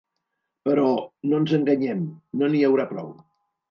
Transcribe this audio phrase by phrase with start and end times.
[0.69, 0.85] Però,
[1.31, 2.03] no ens enganyem,
[2.41, 3.19] no n’hi haurà prou.